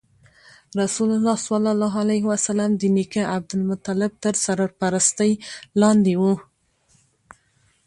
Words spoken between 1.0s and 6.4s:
الله ﷺ د نیکه عبدالمطلب تر سرپرستۍ لاندې و.